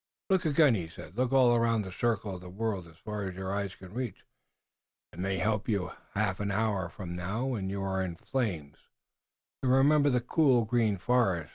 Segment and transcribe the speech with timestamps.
[0.31, 1.15] "Look again," he said.
[1.15, 4.25] "Look around all the circle of the world as far as your eyes can reach.
[5.13, 8.77] It may help you a half hour from now, when you are in the flames,
[9.61, 11.49] to remember the cool, green forest.